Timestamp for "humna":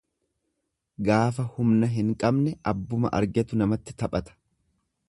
1.57-1.91